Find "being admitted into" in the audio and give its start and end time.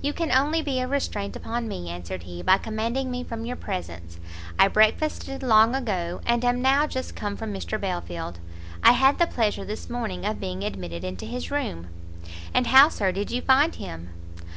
10.38-11.26